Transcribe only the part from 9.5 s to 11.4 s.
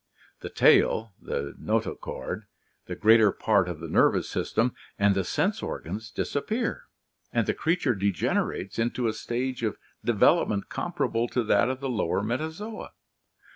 of development comparable